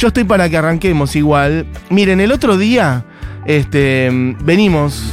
[0.00, 1.66] yo estoy para que arranquemos igual.
[1.90, 3.04] Miren, el otro día
[3.46, 4.08] este,
[4.42, 5.12] venimos,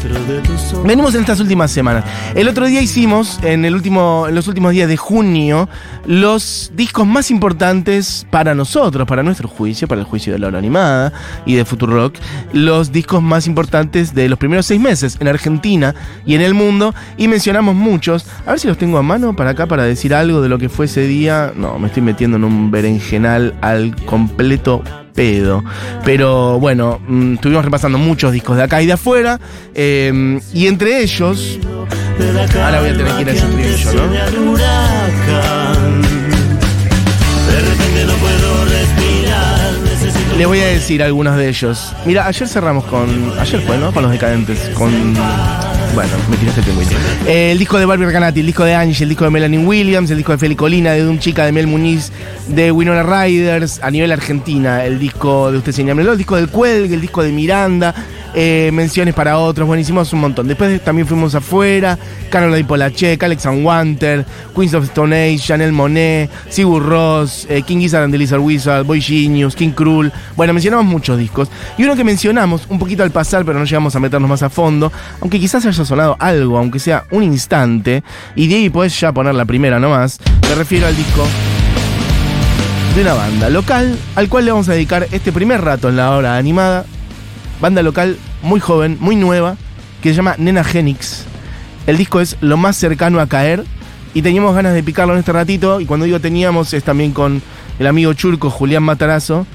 [0.85, 2.05] venimos en estas últimas semanas.
[2.35, 5.69] El otro día hicimos, en, el último, en los últimos días de junio,
[6.05, 10.59] los discos más importantes para nosotros, para nuestro juicio, para el juicio de la hora
[10.59, 11.13] animada
[11.45, 12.15] y de Rock
[12.53, 16.93] los discos más importantes de los primeros seis meses en Argentina y en el mundo.
[17.17, 18.25] Y mencionamos muchos.
[18.45, 20.69] A ver si los tengo a mano para acá para decir algo de lo que
[20.69, 21.53] fue ese día.
[21.55, 24.83] No, me estoy metiendo en un berenjenal al completo
[25.17, 25.63] pedo.
[26.05, 29.39] Pero bueno, mm, estuvimos repasando muchos discos de acá y de afuera.
[29.73, 31.59] Eh, y entre ellos.
[32.63, 35.17] Ahora voy a tener que ir a ese estribillo, ¿no?
[40.37, 41.93] Le voy a decir algunos de ellos.
[42.05, 43.33] Mira, ayer cerramos con.
[43.39, 43.91] Ayer fue, ¿no?
[43.91, 44.69] Con los decadentes.
[44.75, 45.15] Con.
[45.97, 46.91] Bueno, me tiraste el pingüino.
[47.25, 50.11] Eh, el disco de Barbie Recanati, el disco de Angie, el disco de Melanie Williams,
[50.11, 52.11] el disco de Feli Colina, de un chica de Mel Muniz,
[52.49, 56.93] de Winona Riders, a nivel Argentina, el disco de Usted Señámelo, el disco del Cuelgue,
[56.93, 57.95] el disco de Miranda,
[58.33, 60.47] eh, menciones para otros, buenísimos, un montón.
[60.47, 61.97] Después también fuimos afuera,
[62.29, 67.79] Carola Di Polachek, Alex Wanter, Queens of Stone Age, Chanel Monet, Sigur Ross, eh, King
[67.79, 70.11] Gizzard and the Lizard Wizard, Boy Genius, King Cruel.
[70.35, 71.49] Bueno, mencionamos muchos discos.
[71.77, 74.49] Y uno que mencionamos un poquito al pasar, pero no llegamos a meternos más a
[74.49, 78.03] fondo, aunque quizás haya sonado algo, aunque sea un instante,
[78.35, 81.25] y de ahí podés ya poner la primera nomás, me refiero al disco
[82.95, 86.11] de una banda local al cual le vamos a dedicar este primer rato en la
[86.11, 86.83] hora animada.
[87.59, 89.57] Banda local muy joven, muy nueva,
[90.01, 91.25] que se llama Nena Genix.
[91.85, 93.63] El disco es lo más cercano a caer
[94.13, 97.41] y teníamos ganas de picarlo en este ratito y cuando digo teníamos es también con
[97.79, 99.45] el amigo churco Julián Matarazo.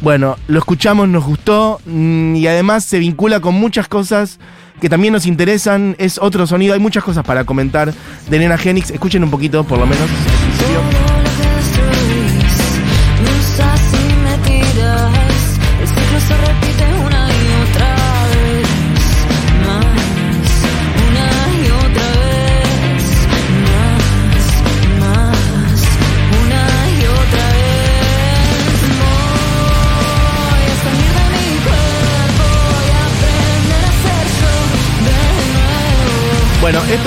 [0.00, 4.38] Bueno, lo escuchamos, nos gustó mm, y además se vincula con muchas cosas
[4.80, 5.94] que también nos interesan.
[5.98, 7.92] Es otro sonido, hay muchas cosas para comentar
[8.28, 8.90] de Nena Genix.
[8.90, 10.08] Escuchen un poquito, por lo menos.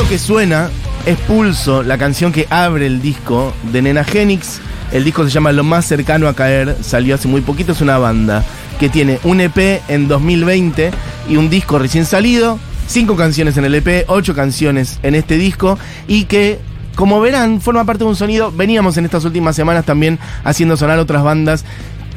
[0.10, 0.70] Que suena
[1.06, 4.60] es Pulso, la canción que abre el disco de Nena Genix.
[4.92, 7.98] El disco se llama Lo más cercano a caer, salió hace muy poquito, es una
[7.98, 8.44] banda
[8.80, 10.92] que tiene un EP en 2020
[11.30, 15.78] y un disco recién salido, cinco canciones en el EP, ocho canciones en este disco
[16.08, 16.60] y que
[16.96, 18.52] como verán, forma parte de un sonido.
[18.52, 21.66] Veníamos en estas últimas semanas también haciendo sonar otras bandas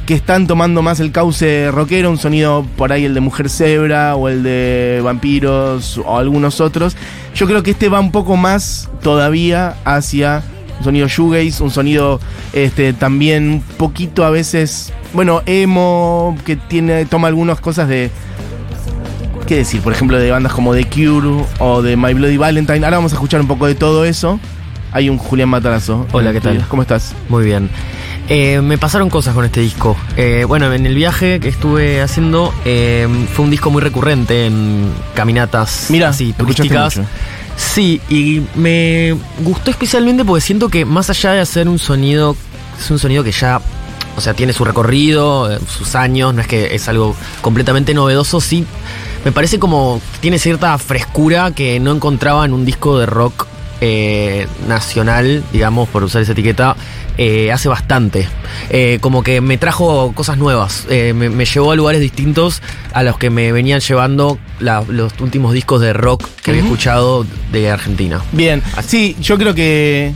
[0.07, 4.15] que están tomando más el cauce rockero, un sonido por ahí el de Mujer Zebra
[4.15, 6.97] o el de Vampiros o algunos otros.
[7.35, 10.45] Yo creo que este va un poco más todavía hacia
[10.79, 12.21] un sonido shoegaze, un sonido
[12.53, 18.13] este, también un poquito a veces, bueno, emo, que tiene, toma algunas cosas de,
[19.49, 19.81] ¿qué decir?
[19.81, 22.85] Por ejemplo, de bandas como The Cure o de My Bloody Valentine.
[22.85, 24.39] Ahora vamos a escuchar un poco de todo eso.
[24.93, 26.07] Hay un Julián Matarazo.
[26.13, 26.65] Hola, ¿qué tal?
[26.69, 27.13] ¿Cómo estás?
[27.29, 27.69] Muy bien.
[28.29, 29.97] Eh, me pasaron cosas con este disco.
[30.17, 34.93] Eh, bueno, en el viaje que estuve haciendo eh, fue un disco muy recurrente en
[35.15, 37.01] caminatas Mira, así, turísticas.
[37.57, 42.37] Sí, y me gustó especialmente porque siento que más allá de hacer un sonido,
[42.79, 43.63] es un sonido que ya,
[44.17, 48.67] o sea, tiene su recorrido, sus años, no es que es algo completamente novedoso, sí.
[49.25, 53.47] Me parece como tiene cierta frescura que no encontraba en un disco de rock
[54.67, 56.77] nacional, digamos, por usar esa etiqueta,
[57.19, 58.29] eh, hace bastante.
[58.69, 63.17] Eh, como que me trajo cosas nuevas, eh, me, llevó a lugares distintos a los
[63.19, 68.21] que me venían llevando los últimos discos de rock que había escuchado de Argentina.
[68.33, 70.13] Bien, sí, yo creo que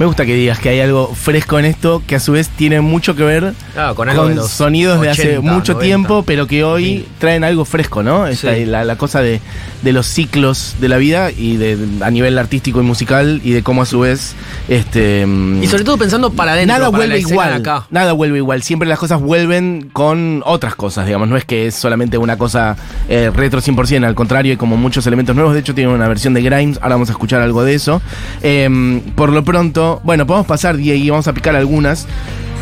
[0.00, 2.80] me gusta que digas que hay algo fresco en esto, que a su vez tiene
[2.80, 3.52] mucho que ver
[3.94, 8.24] con, sonidos de hace mucho tiempo, pero que hoy traen algo fresco, ¿no?
[8.26, 9.42] la, cosa de,
[9.84, 13.82] los ciclos de la vida y de a nivel artístico y musical y de cómo
[13.82, 14.34] a su vez
[14.68, 15.26] este
[15.60, 18.62] y sobre todo pensando para adentro nada vuelve igual nada vuelve igual.
[18.62, 21.28] Siempre las cosas vuelven con otras cosas digamos.
[21.28, 22.76] No es que es solamente una cosa
[23.10, 25.52] eh, retro 100% al contrario hay como muchos elementos nuevos.
[25.52, 26.78] De hecho tiene una versión de Grimes.
[26.80, 28.00] Ahora vamos a escuchar algo de eso.
[28.42, 32.06] Em, por lo pronto bueno, podemos pasar y vamos a picar algunas.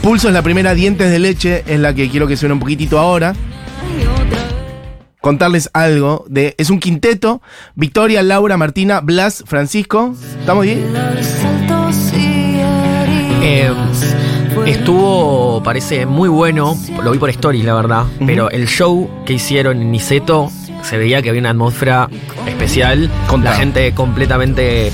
[0.02, 2.98] Pulso es la primera, Dientes de Leche es la que quiero que suene un poquitito
[2.98, 3.34] ahora.
[5.20, 6.54] Contarles algo de.
[6.58, 7.42] Es un quinteto.
[7.74, 10.14] Victoria, Laura, Martina, Blas, Francisco.
[10.40, 10.94] ¿Estamos bien?
[13.42, 13.70] Eh,
[14.66, 16.78] estuvo, parece muy bueno.
[17.02, 18.04] Lo vi por stories, la verdad.
[18.24, 20.50] Pero el show que hicieron en Niceto
[20.82, 22.08] se veía que había una atmósfera
[22.46, 23.10] especial.
[23.26, 24.92] Con la gente completamente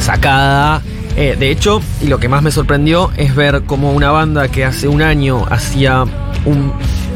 [0.00, 0.80] sacada.
[1.16, 4.64] Eh, de hecho, y lo que más me sorprendió es ver como una banda que
[4.64, 6.04] hace un año hacía
[6.44, 6.72] un,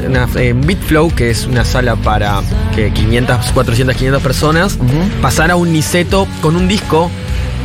[0.08, 2.40] una, eh, Bitflow, que es una sala para
[2.74, 5.20] que 500, 400, 500 personas, Ujú.
[5.20, 7.10] pasar a un Niceto con un disco,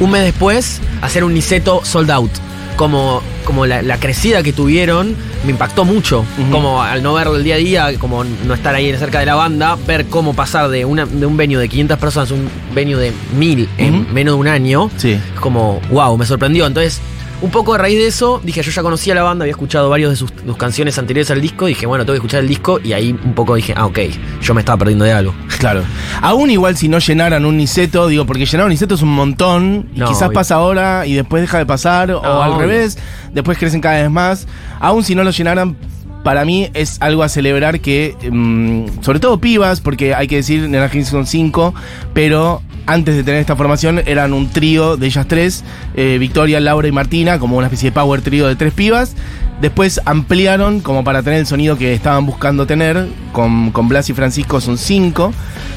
[0.01, 2.31] un mes después, hacer un Niceto sold out.
[2.75, 6.25] Como, como la, la crecida que tuvieron me impactó mucho.
[6.51, 9.35] Como al no verlo el día a día, como no estar ahí cerca de la
[9.35, 12.97] banda, ver cómo pasar de, una, de un venue de 500 personas a un venue
[12.99, 15.17] de 1000 en menos de un año Sí.
[15.39, 16.65] como, wow, me sorprendió.
[16.65, 16.99] Entonces,
[17.45, 20.09] un poco a raíz de eso, dije, yo ya conocía la banda, había escuchado varios
[20.11, 22.93] de sus, sus canciones anteriores al disco, dije, bueno, tengo que escuchar el disco, y
[22.93, 23.99] ahí un poco dije, ah, ok,
[24.41, 25.33] yo me estaba perdiendo de algo.
[25.59, 25.83] Claro.
[26.21, 29.89] Aún igual si no llenaran un Niceto, digo, porque llenar un Niceto es un montón
[29.95, 30.33] y No, quizás obvio.
[30.33, 32.59] pasa ahora y después deja de pasar, o al obvio.
[32.61, 32.97] revés,
[33.31, 34.47] después crecen cada vez más.
[34.79, 35.75] Aún si no lo llenaran,
[36.23, 40.67] para mí es algo a celebrar que, mm, sobre todo pibas, porque hay que decir,
[40.67, 41.73] Nena son cinco,
[42.13, 45.63] pero antes de tener esta formación eran un trío de ellas tres,
[45.95, 49.15] eh, Victoria, Laura y Martina, como una especie de power trío de tres pibas.
[49.61, 54.13] Después ampliaron como para tener el sonido que estaban buscando tener, con, con Blas y
[54.13, 55.33] Francisco son cinco.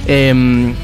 [0.06, 0.74] Em,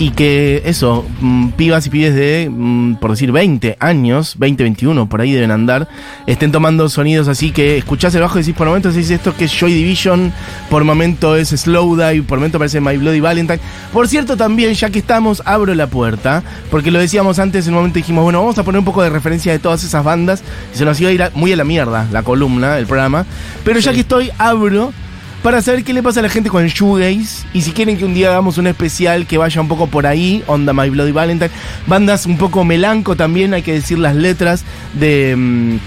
[0.00, 5.08] y que eso, mm, pibas y pibes de, mm, por decir, 20 años, 20, 21,
[5.10, 5.88] por ahí deben andar,
[6.26, 9.44] estén tomando sonidos así que escuchás el bajo y decís, por momentos decís esto que
[9.44, 10.32] es Joy Division,
[10.70, 13.60] por momento es Slowdive, por momento parece My Bloody Valentine.
[13.92, 17.80] Por cierto, también, ya que estamos, abro la puerta, porque lo decíamos antes, en un
[17.80, 20.42] momento dijimos, bueno, vamos a poner un poco de referencia de todas esas bandas,
[20.74, 23.26] y se nos iba a ir a- muy a la mierda la columna, el programa,
[23.64, 23.96] pero ya Sí.
[23.96, 24.94] que estoy, abro
[25.42, 28.04] para saber qué le pasa a la gente con el shoegaze y si quieren que
[28.04, 31.50] un día hagamos un especial que vaya un poco por ahí, onda My Bloody Valentine,
[31.86, 34.64] bandas un poco melanco también, hay que decir las letras
[34.94, 35.78] de mm,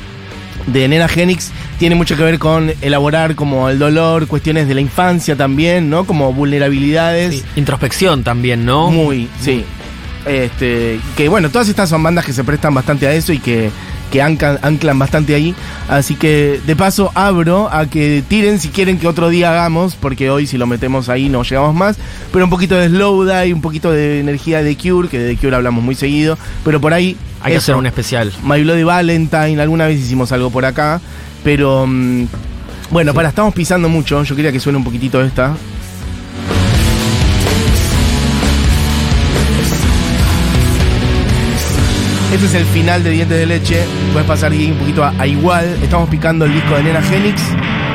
[0.67, 4.81] de Nena Genix tiene mucho que ver con elaborar como el dolor, cuestiones de la
[4.81, 6.05] infancia también, ¿no?
[6.05, 7.35] Como vulnerabilidades.
[7.35, 8.89] Sí, Introspección también, ¿no?
[8.89, 9.65] Muy, sí.
[10.25, 13.71] Este, que bueno, todas estas son bandas que se prestan bastante a eso y que,
[14.11, 15.53] que anclan, anclan bastante ahí.
[15.89, 20.29] Así que de paso abro a que tiren si quieren que otro día hagamos, porque
[20.29, 21.97] hoy si lo metemos ahí no llegamos más.
[22.31, 25.83] Pero un poquito de Slowdive, un poquito de energía de Cure, que de Cure hablamos
[25.83, 26.37] muy seguido.
[26.63, 27.17] Pero por ahí.
[27.41, 27.73] Hay que eso.
[27.73, 28.31] hacer un especial.
[28.43, 31.01] My Bloody Valentine, alguna vez hicimos algo por acá.
[31.43, 32.25] Pero mm,
[32.91, 34.23] bueno, para, estamos pisando mucho.
[34.23, 35.55] Yo quería que suene un poquitito esta.
[42.33, 43.85] Este es el final de Dientes de Leche.
[44.11, 45.77] Puedes pasar un poquito a, a igual.
[45.83, 47.39] Estamos picando el disco de Nena Genix.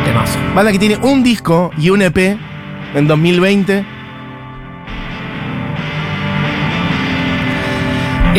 [0.05, 0.39] Temazo.
[0.55, 2.39] Banda que tiene un disco y un EP
[2.95, 3.98] en 2020.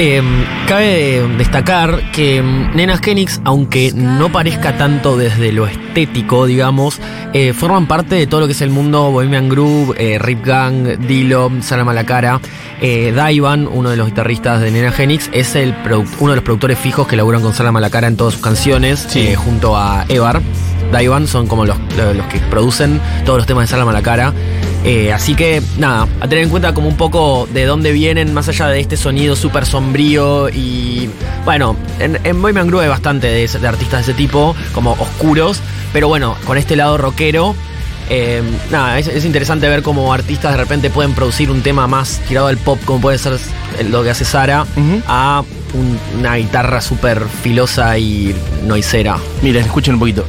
[0.02, 0.22] Eh,
[0.66, 7.02] cabe destacar que em, Nena Genix, aunque no parezca tanto desde lo estético, digamos,
[7.34, 11.00] eh, forman parte de todo lo que es el mundo Bohemian Groove, eh, Rip Gang,
[11.06, 12.40] Dilo, Sara Malacara.
[12.82, 15.76] Eh, Daivan, uno de los guitarristas de Nena Genix, es el
[16.22, 19.36] uno de los productores fijos que laburan con Sara Malacara en todas sus canciones, Sí.
[19.36, 20.42] junto a Evar.
[20.92, 21.78] Daivan son como los,
[22.16, 24.34] los que producen todos los temas de Sara Malacara.
[24.84, 28.48] Eh, así que, nada, a tener en cuenta como un poco de dónde vienen, más
[28.48, 31.10] allá de este sonido súper sombrío y.
[31.46, 35.60] Bueno, en, en Bohemian Groove hay bastante de, artistas de ese tipo, como oscuros,
[35.94, 37.56] pero bueno, con este lado rockero.
[38.10, 38.42] eh,
[38.72, 42.48] nada, es, es interesante ver cómo artistas de repente pueden producir un tema más tirado
[42.48, 43.38] al pop, como puede ser
[43.90, 44.66] lo que hace Sara,
[45.08, 45.44] a
[45.74, 48.34] un- una guitarra súper filosa y
[48.66, 49.18] noisera.
[49.42, 50.26] Miren, escuchen un poquito.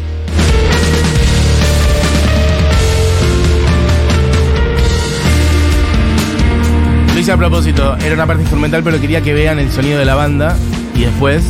[7.32, 10.56] A propósito, era una parte instrumental, pero quería que vean el sonido de la banda
[10.94, 11.44] y después.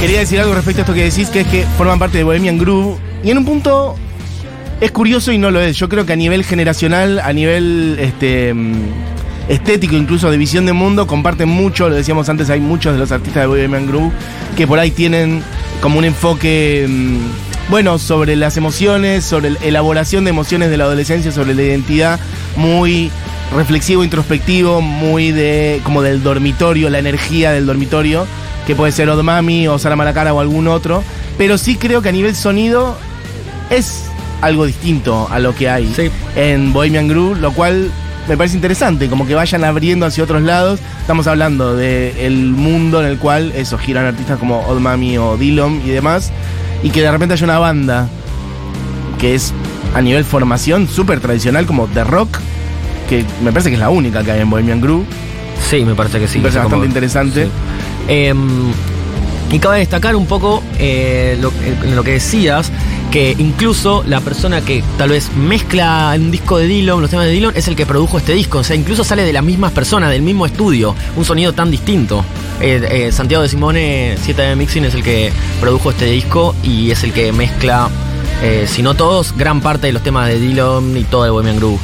[0.00, 2.56] Quería decir algo respecto a esto que decís, que es que forman parte de Bohemian
[2.56, 2.98] Groove.
[3.22, 3.96] Y en un punto
[4.80, 5.76] es curioso y no lo es.
[5.76, 8.54] Yo creo que a nivel generacional, a nivel este,
[9.48, 11.88] estético, incluso de visión de mundo, comparten mucho.
[11.88, 14.12] Lo decíamos antes, hay muchos de los artistas de Bohemian Groove
[14.56, 15.42] que por ahí tienen
[15.80, 20.84] como un enfoque, mm, bueno, sobre las emociones, sobre la elaboración de emociones de la
[20.84, 22.20] adolescencia, sobre la identidad,
[22.56, 23.10] muy
[23.54, 28.26] reflexivo, introspectivo, muy de como del dormitorio, la energía del dormitorio,
[28.66, 31.02] que puede ser Odd Mami o Sara Malacara o algún otro.
[31.38, 32.98] Pero sí creo que a nivel sonido
[33.70, 34.04] es
[34.40, 36.10] algo distinto a lo que hay Sí.
[36.36, 37.90] en Bohemian Groove, lo cual
[38.28, 40.80] me parece interesante, como que vayan abriendo hacia otros lados.
[41.00, 45.80] Estamos hablando del mundo en el cual eso giran artistas como Old Mami o Dillon
[45.84, 46.30] y demás,
[46.82, 48.08] y que de repente haya una banda
[49.18, 49.52] que es
[49.94, 52.38] a nivel formación súper tradicional como The Rock,
[53.08, 55.06] que me parece que es la única que hay en Bohemian Groove.
[55.68, 56.38] Sí, me parece que sí.
[56.38, 57.44] me parece bastante como- interesante.
[57.46, 57.50] Sí.
[58.08, 58.48] Em,
[59.50, 61.38] y cabe destacar un poco eh,
[61.94, 62.70] lo que decías,
[63.10, 67.32] que incluso la persona que tal vez mezcla un disco de Dylan, los temas de
[67.32, 68.58] Dylan, es el que produjo este disco.
[68.58, 72.24] O sea, incluso sale de las mismas personas, del mismo estudio, un sonido tan distinto.
[72.60, 77.02] Eh, eh, Santiago de Simone, 7 Mixing, es el que produjo este disco y es
[77.04, 77.88] el que mezcla,
[78.42, 81.56] eh, si no todos, gran parte de los temas de Dylan y todo el Bohemian
[81.56, 81.80] Groove.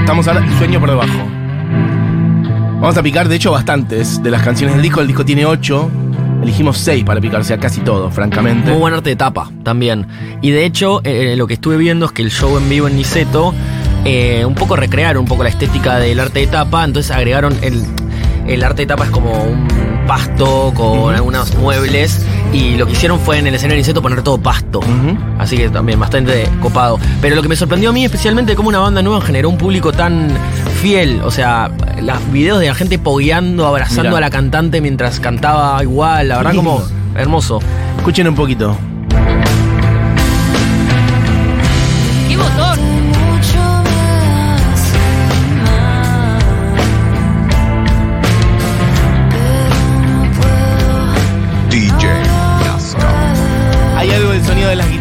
[0.00, 1.18] Estamos ahora sueño por debajo.
[2.80, 5.00] Vamos a picar, de hecho, bastantes de las canciones del disco.
[5.00, 5.88] El disco tiene ocho.
[6.42, 8.70] Elegimos seis para picar, o sea, casi todo, francamente.
[8.70, 10.06] Muy buen arte de tapa también.
[10.40, 12.96] Y de hecho, eh, lo que estuve viendo es que el show en vivo en
[12.96, 13.54] Niceto,
[14.04, 17.84] eh, un poco recrearon un poco la estética del arte de tapa, entonces agregaron el,
[18.46, 23.18] el arte de tapa es como un pasto con algunos muebles y lo que hicieron
[23.18, 24.80] fue en el escenario Niceto poner todo pasto.
[25.38, 26.98] Así que también bastante copado.
[27.20, 29.92] Pero lo que me sorprendió a mí especialmente cómo una banda nueva generó un público
[29.92, 30.28] tan
[30.80, 31.20] fiel.
[31.24, 34.18] O sea, los videos de la gente pogueando, abrazando Mirá.
[34.18, 36.28] a la cantante mientras cantaba igual.
[36.28, 36.82] La verdad como
[37.14, 37.60] hermoso.
[37.98, 38.76] Escuchen un poquito.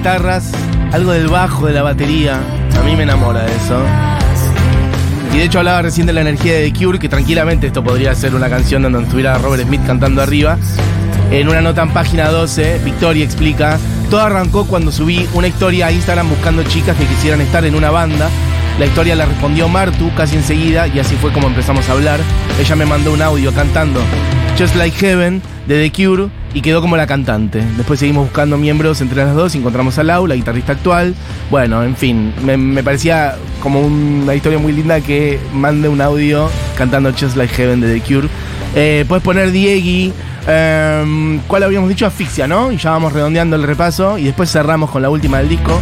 [0.01, 0.51] Guitarras,
[0.93, 2.41] algo del bajo, de la batería.
[2.75, 3.79] A mí me enamora de eso.
[5.31, 8.15] Y de hecho hablaba recién de la energía de The Cure, que tranquilamente esto podría
[8.15, 10.58] ser una canción donde estuviera Robert Smith cantando arriba.
[11.29, 13.77] En una nota en página 12, Victoria explica,
[14.10, 17.91] todo arrancó cuando subí una historia a Instagram buscando chicas que quisieran estar en una
[17.91, 18.27] banda.
[18.79, 22.20] La historia la respondió Martu casi enseguida y así fue como empezamos a hablar.
[22.60, 24.01] Ella me mandó un audio cantando
[24.58, 27.63] Just Like Heaven de The Cure y quedó como la cantante.
[27.77, 31.15] Después seguimos buscando miembros entre las dos y encontramos a Lau, la guitarrista actual.
[31.50, 36.50] Bueno, en fin, me, me parecía como una historia muy linda que mande un audio
[36.77, 38.27] cantando Just Like Heaven de The Cure.
[38.75, 40.13] Eh, puedes poner Diegui.
[40.48, 42.05] em, ¿Cuál habíamos dicho?
[42.05, 42.72] Asfixia, ¿no?
[42.72, 45.79] Y ya vamos redondeando el repaso y después cerramos con la última del disco.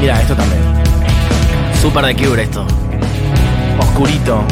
[0.00, 0.60] Mira, esto también.
[1.80, 2.66] Súper de Cure esto.
[3.78, 4.42] Oscurito.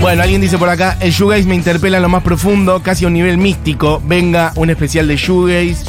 [0.00, 3.08] Bueno, alguien dice por acá, el shoegaze me interpela en lo más profundo, casi a
[3.08, 4.00] un nivel místico.
[4.04, 5.84] Venga, un especial de shoegaze.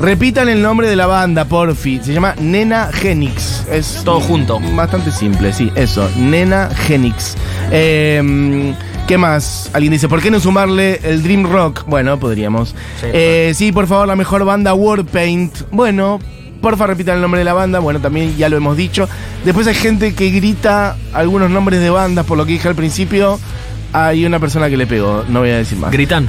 [0.00, 1.98] Repitan el nombre de la banda, porfi.
[2.02, 3.66] Se llama Nena Genix.
[3.72, 4.60] Es Todo junto.
[4.76, 6.08] Bastante simple, sí, eso.
[6.16, 7.36] Nena Genix.
[7.72, 8.74] Eh,
[9.08, 9.70] ¿Qué más?
[9.72, 11.84] Alguien dice, ¿por qué no sumarle el Dream Rock?
[11.86, 12.70] Bueno, podríamos.
[13.00, 15.62] Sí, Eh, sí, por favor, la mejor banda Warpaint.
[15.72, 16.20] Bueno,
[16.60, 17.78] porfa, repitan el nombre de la banda.
[17.78, 19.08] Bueno, también ya lo hemos dicho.
[19.44, 23.38] Después hay gente que grita algunos nombres de bandas, por lo que dije al principio.
[23.92, 25.90] Hay una persona que le pegó, no voy a decir más.
[25.90, 26.28] Gritan.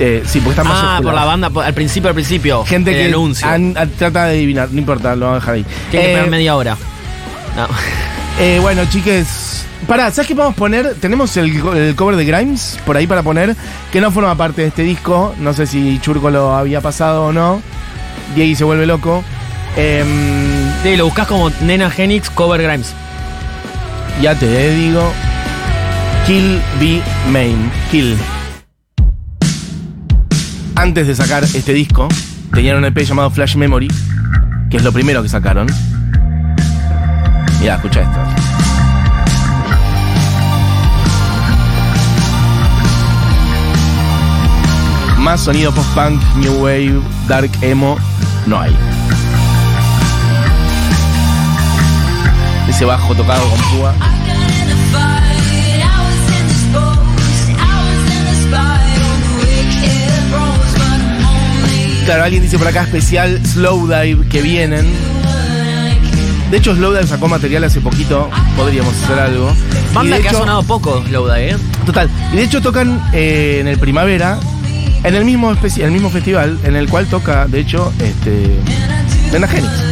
[0.00, 1.00] Eh, sí, porque está Ah, mayúscula.
[1.10, 2.64] por la banda, por- al principio, al principio.
[2.64, 3.12] Gente que
[3.44, 5.66] an- an- trata de adivinar, no importa, lo vamos a dejar ahí.
[5.90, 6.76] Tiene que Eh, pegar media hora.
[7.56, 7.66] No.
[8.40, 9.64] Eh, bueno, chiques.
[9.88, 10.94] Pará, ¿sabes qué podemos poner?
[11.00, 13.56] Tenemos el, el cover de Grimes por ahí para poner,
[13.90, 15.34] que no forma parte de este disco.
[15.40, 17.60] No sé si Churco lo había pasado o no.
[18.36, 19.24] Diego se vuelve loco.
[19.78, 22.92] Sí, lo buscas como Nena Genix Cover Grimes.
[24.20, 25.12] ya te digo.
[26.26, 27.70] Kill Be Main.
[27.88, 28.16] Kill.
[30.74, 32.08] Antes de sacar este disco,
[32.52, 33.86] tenían un EP llamado Flash Memory,
[34.68, 35.68] que es lo primero que sacaron.
[37.60, 38.18] Mira, escucha esto.
[45.18, 47.96] Más sonido post-punk, new wave, dark emo,
[48.46, 48.76] no hay.
[52.80, 54.08] Rose, but I'm only
[62.04, 64.86] Claro, alguien dice por acá especial Slowdive que vienen.
[66.50, 68.30] De hecho, Slowdive sacó material hace poquito.
[68.56, 69.52] Podríamos hacer algo.
[69.92, 71.56] Banda que ha sonado poco, Lowda, ¿eh?
[71.84, 72.08] Total.
[72.32, 74.38] Y de hecho tocan eh, en el primavera,
[75.04, 78.56] en el mismo el mismo festival, en el cual toca, de hecho, este.
[79.30, 79.87] Nena Genix.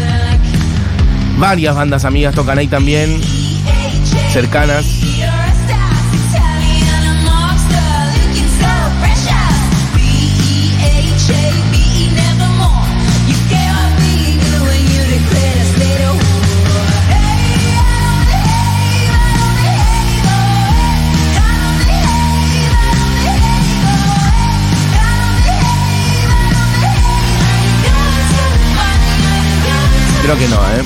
[1.38, 3.20] Varias bandas amigas tocan ahí también,
[4.32, 4.86] cercanas.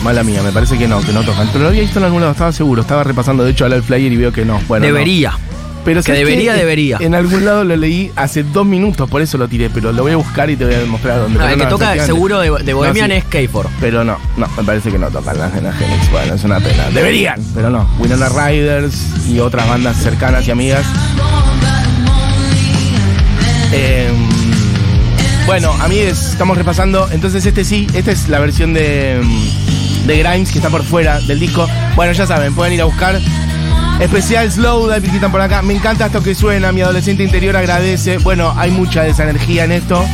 [0.02, 1.49] Mala mía, me parece que no, que no tocan.
[1.49, 2.83] Pero lo había visto en algún lado, estaba seguro.
[2.83, 4.61] Estaba repasando, de hecho, el flyer y veo que no.
[4.66, 4.92] Bueno, no.
[4.92, 5.33] Debería.
[5.85, 6.59] Pero Que ¿sabes debería, qué?
[6.59, 6.97] debería.
[7.00, 10.12] En algún lado lo leí hace dos minutos, por eso lo tiré, pero lo voy
[10.12, 11.38] a buscar y te voy a demostrar dónde.
[11.38, 13.23] Ah, Pero el que no, toca seguro de, de Bohemian No, sí.
[13.33, 13.66] es K4.
[13.80, 16.11] Pero no, no, me parece que no tocan las Genix.
[16.11, 16.90] Bueno, es una pena.
[16.90, 17.88] Deberían, pero no.
[17.99, 18.95] Winona Riders
[19.28, 20.85] y otras bandas cercanas y amigas.
[23.73, 24.11] Eh,
[25.47, 27.09] bueno, amigues, estamos repasando.
[27.11, 29.21] Entonces, este sí, esta es la versión de,
[30.11, 31.69] de Grimes que está por fuera del disco.
[31.95, 33.21] Bueno, ya saben, pueden ir a buscar.
[34.00, 35.62] Especial Slow, de quitan por acá.
[35.62, 38.19] Me encanta esto que suena, mi adolescente interior agradece.
[38.19, 40.05] Bueno, hay mucha de esa energía en esto.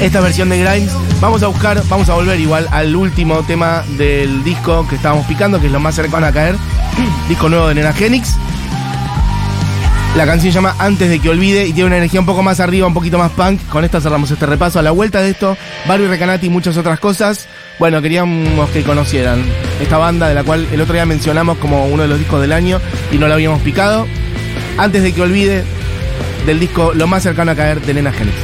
[0.00, 0.92] Esta versión de Grimes.
[1.20, 5.58] Vamos a buscar, vamos a volver igual al último tema del disco que estábamos picando,
[5.58, 6.54] que es lo más cercano a caer.
[7.28, 8.36] disco nuevo de Nena Genix.
[10.16, 12.60] La canción se llama Antes de que olvide y tiene una energía un poco más
[12.60, 13.60] arriba, un poquito más punk.
[13.68, 14.78] Con esta cerramos este repaso.
[14.78, 15.56] A la vuelta de esto,
[15.88, 17.48] Barbie Recanati y muchas otras cosas.
[17.78, 19.44] Bueno, queríamos que conocieran
[19.80, 22.52] esta banda de la cual el otro día mencionamos como uno de los discos del
[22.52, 24.06] año y no la habíamos picado.
[24.78, 25.64] Antes de que olvide
[26.46, 28.36] del disco Lo más cercano a caer de Nena Genix.